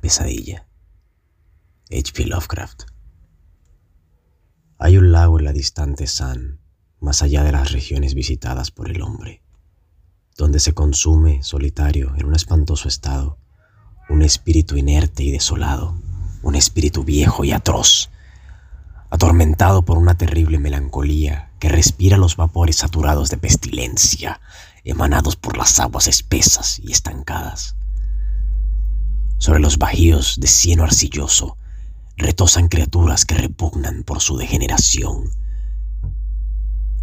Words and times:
Pesadilla. 0.00 0.66
H.P. 1.90 2.26
Lovecraft. 2.26 2.84
Hay 4.78 4.96
un 4.96 5.12
lago 5.12 5.38
en 5.38 5.44
la 5.44 5.52
distante 5.52 6.06
San, 6.06 6.60
más 7.00 7.22
allá 7.22 7.42
de 7.44 7.52
las 7.52 7.72
regiones 7.72 8.14
visitadas 8.14 8.70
por 8.70 8.90
el 8.90 9.02
hombre, 9.02 9.42
donde 10.36 10.60
se 10.60 10.72
consume, 10.72 11.42
solitario, 11.42 12.14
en 12.16 12.26
un 12.26 12.34
espantoso 12.34 12.88
estado, 12.88 13.38
un 14.08 14.22
espíritu 14.22 14.76
inerte 14.76 15.22
y 15.22 15.30
desolado, 15.30 16.00
un 16.42 16.54
espíritu 16.54 17.04
viejo 17.04 17.44
y 17.44 17.52
atroz, 17.52 18.10
atormentado 19.10 19.82
por 19.82 19.98
una 19.98 20.16
terrible 20.16 20.58
melancolía 20.58 21.50
que 21.58 21.68
respira 21.68 22.16
los 22.16 22.36
vapores 22.36 22.76
saturados 22.76 23.30
de 23.30 23.36
pestilencia, 23.36 24.40
emanados 24.84 25.36
por 25.36 25.56
las 25.58 25.78
aguas 25.78 26.06
espesas 26.06 26.78
y 26.78 26.92
estancadas 26.92 27.76
sobre 29.40 29.58
los 29.58 29.78
bajíos 29.78 30.36
de 30.38 30.46
cieno 30.46 30.84
arcilloso 30.84 31.56
retosan 32.18 32.68
criaturas 32.68 33.24
que 33.24 33.34
repugnan 33.34 34.04
por 34.04 34.20
su 34.20 34.36
degeneración. 34.36 35.30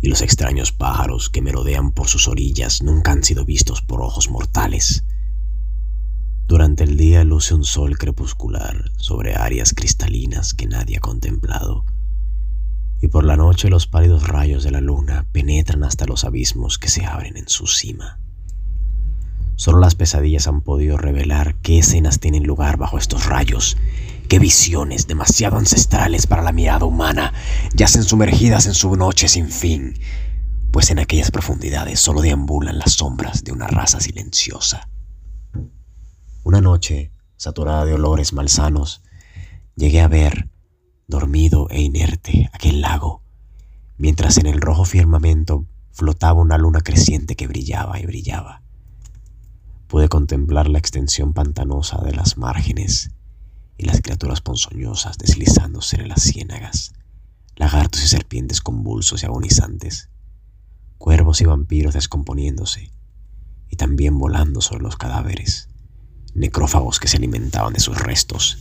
Y 0.01 0.09
los 0.09 0.21
extraños 0.21 0.71
pájaros 0.71 1.31
que 1.31 1.41
merodean 1.41 1.91
por 1.91 2.07
sus 2.07 2.27
orillas 2.27 2.83
nunca 2.83 3.11
han 3.11 3.23
sido 3.23 3.43
vistos 3.43 3.81
por 3.81 4.03
ojos 4.03 4.29
mortales. 4.29 5.03
Durante 6.45 6.83
el 6.83 6.95
día 6.95 7.23
luce 7.23 7.55
un 7.55 7.63
sol 7.63 7.97
crepuscular 7.97 8.91
sobre 8.97 9.35
áreas 9.35 9.73
cristalinas 9.73 10.53
que 10.53 10.67
nadie 10.67 10.97
ha 10.97 11.01
contemplado. 11.01 11.85
Y 13.01 13.07
por 13.07 13.25
la 13.25 13.35
noche 13.35 13.69
los 13.69 13.87
pálidos 13.87 14.27
rayos 14.27 14.63
de 14.63 14.69
la 14.69 14.81
luna 14.81 15.25
penetran 15.31 15.83
hasta 15.83 16.05
los 16.05 16.23
abismos 16.23 16.77
que 16.77 16.89
se 16.89 17.03
abren 17.03 17.35
en 17.35 17.49
su 17.49 17.65
cima. 17.65 18.19
Solo 19.57 19.79
las 19.79 19.95
pesadillas 19.95 20.47
han 20.47 20.61
podido 20.61 20.97
revelar 20.97 21.55
qué 21.55 21.79
escenas 21.79 22.19
tienen 22.19 22.43
lugar 22.43 22.77
bajo 22.77 22.99
estos 22.99 23.25
rayos, 23.25 23.75
qué 24.29 24.37
visiones 24.37 25.07
demasiado 25.07 25.57
ancestrales 25.57 26.27
para 26.27 26.43
la 26.43 26.51
mirada 26.51 26.85
humana 26.85 27.33
yacen 27.73 28.03
sumergidas 28.03 28.67
en 28.67 28.75
su 28.75 28.95
noche 28.95 29.27
sin 29.27 29.49
fin, 29.49 29.95
pues 30.71 30.91
en 30.91 30.99
aquellas 30.99 31.31
profundidades 31.31 31.99
solo 31.99 32.21
deambulan 32.21 32.77
las 32.77 32.93
sombras 32.93 33.43
de 33.43 33.51
una 33.51 33.65
raza 33.65 33.99
silenciosa. 33.99 34.89
Una 36.43 36.61
noche, 36.61 37.11
saturada 37.35 37.83
de 37.83 37.95
olores 37.95 38.33
malsanos, 38.33 39.01
llegué 39.75 40.01
a 40.01 40.07
ver, 40.07 40.51
dormido 41.07 41.67
e 41.71 41.81
inerte, 41.81 42.47
aquel 42.53 42.81
lago, 42.81 43.23
mientras 43.97 44.37
en 44.37 44.45
el 44.45 44.61
rojo 44.61 44.85
firmamento 44.85 45.65
flotaba 45.91 46.41
una 46.43 46.59
luna 46.59 46.81
creciente 46.81 47.35
que 47.35 47.47
brillaba 47.47 47.99
y 47.99 48.05
brillaba. 48.05 48.66
Pude 49.87 50.09
contemplar 50.09 50.67
la 50.67 50.79
extensión 50.79 51.31
pantanosa 51.31 52.01
de 52.03 52.13
las 52.13 52.37
márgenes 52.37 53.11
y 53.77 53.85
las 53.85 54.01
criaturas 54.01 54.41
ponzoñosas 54.41 55.17
deslizándose 55.17 55.95
en 55.95 56.09
las 56.09 56.23
ciénagas, 56.23 56.93
lagartos 57.55 58.03
y 58.03 58.07
serpientes 58.07 58.59
convulsos 58.59 59.23
y 59.23 59.25
agonizantes, 59.25 60.09
cuervos 60.97 61.39
y 61.39 61.45
vampiros 61.45 61.93
descomponiéndose 61.93 62.91
y 63.69 63.77
también 63.77 64.17
volando 64.17 64.59
sobre 64.59 64.83
los 64.83 64.97
cadáveres, 64.97 65.69
necrófagos 66.33 66.99
que 66.99 67.07
se 67.07 67.15
alimentaban 67.15 67.71
de 67.71 67.79
sus 67.79 67.97
restos. 67.97 68.57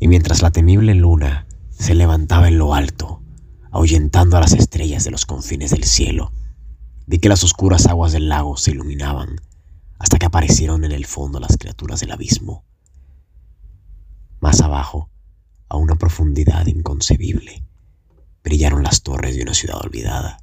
Y 0.00 0.08
mientras 0.08 0.42
la 0.42 0.50
temible 0.50 0.94
luna 0.94 1.46
se 1.70 1.94
levantaba 1.94 2.48
en 2.48 2.58
lo 2.58 2.74
alto, 2.74 3.22
ahuyentando 3.70 4.36
a 4.36 4.40
las 4.40 4.52
estrellas 4.52 5.04
de 5.04 5.12
los 5.12 5.26
confines 5.26 5.70
del 5.70 5.84
cielo, 5.84 6.32
vi 7.06 7.18
que 7.18 7.28
las 7.28 7.44
oscuras 7.44 7.86
aguas 7.86 8.10
del 8.10 8.28
lago 8.28 8.56
se 8.56 8.72
iluminaban 8.72 9.40
hasta 10.02 10.18
que 10.18 10.26
aparecieron 10.26 10.84
en 10.84 10.90
el 10.90 11.06
fondo 11.06 11.38
las 11.38 11.56
criaturas 11.56 12.00
del 12.00 12.10
abismo. 12.10 12.64
Más 14.40 14.60
abajo, 14.60 15.08
a 15.68 15.76
una 15.76 15.94
profundidad 15.94 16.66
inconcebible, 16.66 17.64
brillaron 18.42 18.82
las 18.82 19.04
torres 19.04 19.36
de 19.36 19.42
una 19.42 19.54
ciudad 19.54 19.78
olvidada. 19.80 20.38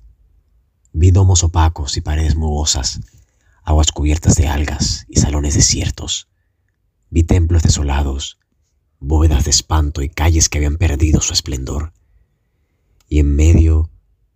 Vi 0.94 1.12
domos 1.12 1.44
opacos 1.44 1.98
y 1.98 2.02
paredes 2.02 2.38
mugosas, 2.38 3.02
aguas 3.62 3.92
cubiertas 3.92 4.36
de 4.36 4.48
algas 4.48 5.06
y 5.10 5.20
salones 5.20 5.56
desiertos. 5.56 6.30
Vi 7.10 7.24
templos 7.24 7.62
desolados, 7.62 8.40
bóvedas 9.00 9.44
de 9.44 9.52
espanto 9.52 10.02
y 10.02 10.08
calles 10.08 10.48
que 10.48 10.60
habían 10.60 10.78
perdido 10.78 11.20
su 11.20 11.34
esplendor. 11.34 11.92
Y 13.10 13.20
en 13.20 13.36
medio 13.36 13.90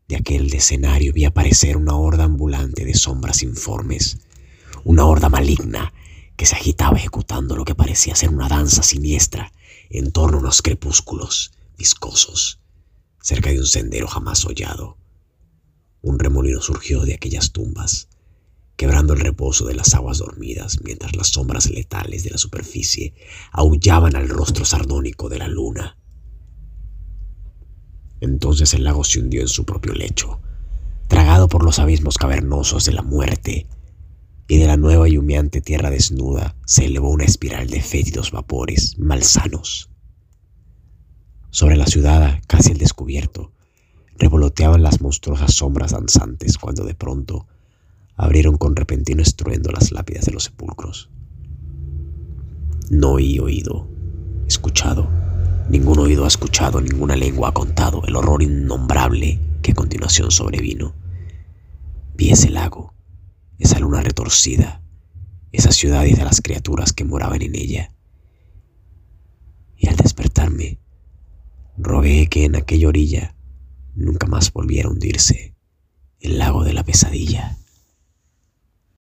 de 0.09 0.17
aquel 0.17 0.53
escenario 0.53 1.13
vi 1.13 1.23
aparecer 1.23 1.77
una 1.77 1.95
horda 1.95 2.25
ambulante 2.25 2.83
de 2.83 2.93
sombras 2.93 3.41
informes, 3.41 4.17
una 4.83 5.05
horda 5.05 5.29
maligna 5.29 5.93
que 6.35 6.45
se 6.45 6.55
agitaba 6.55 6.97
ejecutando 6.97 7.55
lo 7.55 7.65
que 7.65 7.75
parecía 7.75 8.15
ser 8.15 8.29
una 8.29 8.49
danza 8.49 8.83
siniestra 8.83 9.51
en 9.89 10.11
torno 10.11 10.37
a 10.37 10.41
unos 10.41 10.61
crepúsculos 10.61 11.53
viscosos, 11.77 12.59
cerca 13.21 13.49
de 13.49 13.59
un 13.59 13.67
sendero 13.67 14.07
jamás 14.07 14.45
hollado. 14.45 14.97
Un 16.01 16.19
remolino 16.19 16.61
surgió 16.61 17.01
de 17.05 17.13
aquellas 17.13 17.51
tumbas, 17.51 18.09
quebrando 18.75 19.13
el 19.13 19.19
reposo 19.19 19.65
de 19.65 19.75
las 19.75 19.93
aguas 19.93 20.17
dormidas 20.17 20.79
mientras 20.83 21.15
las 21.15 21.27
sombras 21.27 21.69
letales 21.69 22.23
de 22.23 22.31
la 22.31 22.37
superficie 22.37 23.13
aullaban 23.51 24.15
al 24.15 24.27
rostro 24.27 24.65
sardónico 24.65 25.29
de 25.29 25.37
la 25.37 25.47
luna. 25.47 25.97
Entonces 28.19 28.73
el 28.73 28.83
lago 28.83 29.03
se 29.03 29.19
hundió 29.19 29.41
en 29.41 29.47
su 29.47 29.65
propio 29.65 29.93
lecho, 29.93 30.41
tragado 31.07 31.47
por 31.47 31.63
los 31.63 31.79
abismos 31.79 32.17
cavernosos 32.17 32.85
de 32.85 32.93
la 32.93 33.01
muerte 33.01 33.67
y 34.53 34.59
de 34.59 34.67
la 34.67 34.77
nueva 34.77 35.09
y 35.09 35.17
humeante 35.17 35.61
tierra 35.61 35.89
desnuda 35.89 36.55
se 36.67 36.85
elevó 36.85 37.09
una 37.09 37.23
espiral 37.23 37.71
de 37.71 37.81
fétidos 37.81 38.29
vapores 38.29 38.99
malsanos. 38.99 39.89
Sobre 41.49 41.75
la 41.75 41.87
ciudad, 41.87 42.39
casi 42.45 42.71
al 42.71 42.77
descubierto, 42.77 43.51
revoloteaban 44.19 44.83
las 44.83 45.01
monstruosas 45.01 45.55
sombras 45.55 45.93
danzantes 45.93 46.59
cuando 46.59 46.85
de 46.85 46.93
pronto 46.93 47.47
abrieron 48.15 48.57
con 48.57 48.75
repentino 48.75 49.23
estruendo 49.23 49.71
las 49.71 49.91
lápidas 49.91 50.25
de 50.25 50.33
los 50.33 50.43
sepulcros. 50.43 51.09
No 52.91 53.13
oí 53.13 53.39
oído, 53.39 53.87
escuchado. 54.47 55.09
Ningún 55.67 55.97
oído 55.97 56.25
ha 56.25 56.27
escuchado, 56.27 56.79
ninguna 56.79 57.15
lengua 57.15 57.49
ha 57.49 57.53
contado 57.53 58.03
el 58.05 58.15
horror 58.15 58.43
innombrable 58.43 59.39
que 59.63 59.71
a 59.71 59.75
continuación 59.75 60.29
sobrevino. 60.29 60.93
Vi 62.15 62.29
ese 62.29 62.51
lago, 62.51 62.92
esa 63.59 63.79
luna 63.79 64.01
retorcida, 64.01 64.81
esa 65.51 65.71
ciudad 65.71 66.05
y 66.05 66.13
de 66.13 66.23
las 66.23 66.41
criaturas 66.41 66.93
que 66.93 67.05
moraban 67.05 67.41
en 67.41 67.55
ella. 67.55 67.93
Y 69.77 69.87
al 69.87 69.95
despertarme, 69.95 70.79
rogué 71.77 72.27
que 72.27 72.45
en 72.45 72.55
aquella 72.55 72.87
orilla 72.87 73.35
nunca 73.95 74.27
más 74.27 74.51
volviera 74.51 74.89
a 74.89 74.91
hundirse 74.91 75.55
el 76.19 76.37
lago 76.37 76.63
de 76.63 76.73
la 76.73 76.83
pesadilla. 76.83 77.57